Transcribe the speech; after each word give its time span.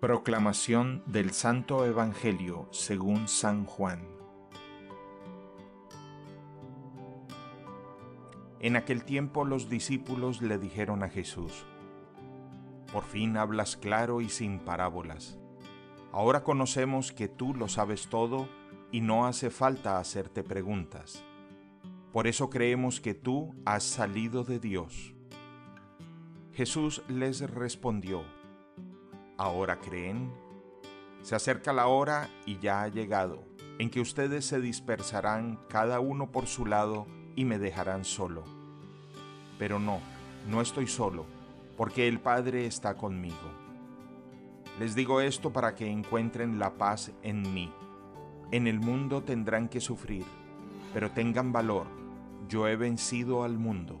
Proclamación 0.00 1.02
del 1.06 1.32
Santo 1.32 1.84
Evangelio 1.84 2.68
según 2.70 3.26
San 3.26 3.64
Juan. 3.64 4.06
En 8.60 8.76
aquel 8.76 9.02
tiempo 9.02 9.44
los 9.44 9.68
discípulos 9.68 10.40
le 10.40 10.56
dijeron 10.56 11.02
a 11.02 11.08
Jesús, 11.08 11.66
Por 12.92 13.02
fin 13.02 13.36
hablas 13.36 13.76
claro 13.76 14.20
y 14.20 14.28
sin 14.28 14.60
parábolas. 14.60 15.36
Ahora 16.12 16.44
conocemos 16.44 17.10
que 17.10 17.26
tú 17.26 17.52
lo 17.52 17.66
sabes 17.66 18.06
todo 18.08 18.48
y 18.92 19.00
no 19.00 19.26
hace 19.26 19.50
falta 19.50 19.98
hacerte 19.98 20.44
preguntas. 20.44 21.24
Por 22.12 22.28
eso 22.28 22.50
creemos 22.50 23.00
que 23.00 23.14
tú 23.14 23.52
has 23.64 23.82
salido 23.82 24.44
de 24.44 24.60
Dios. 24.60 25.16
Jesús 26.52 27.02
les 27.08 27.40
respondió, 27.50 28.22
¿Ahora 29.38 29.78
creen? 29.78 30.32
Se 31.22 31.36
acerca 31.36 31.72
la 31.72 31.86
hora 31.86 32.28
y 32.44 32.58
ya 32.58 32.82
ha 32.82 32.88
llegado, 32.88 33.44
en 33.78 33.88
que 33.88 34.00
ustedes 34.00 34.44
se 34.44 34.60
dispersarán 34.60 35.60
cada 35.68 36.00
uno 36.00 36.32
por 36.32 36.48
su 36.48 36.66
lado 36.66 37.06
y 37.36 37.44
me 37.44 37.60
dejarán 37.60 38.04
solo. 38.04 38.42
Pero 39.56 39.78
no, 39.78 40.00
no 40.48 40.60
estoy 40.60 40.88
solo, 40.88 41.24
porque 41.76 42.08
el 42.08 42.18
Padre 42.18 42.66
está 42.66 42.96
conmigo. 42.96 43.36
Les 44.80 44.96
digo 44.96 45.20
esto 45.20 45.52
para 45.52 45.76
que 45.76 45.88
encuentren 45.88 46.58
la 46.58 46.74
paz 46.74 47.12
en 47.22 47.54
mí. 47.54 47.72
En 48.50 48.66
el 48.66 48.80
mundo 48.80 49.22
tendrán 49.22 49.68
que 49.68 49.80
sufrir, 49.80 50.24
pero 50.92 51.12
tengan 51.12 51.52
valor, 51.52 51.86
yo 52.48 52.66
he 52.66 52.74
vencido 52.74 53.44
al 53.44 53.56
mundo. 53.56 54.00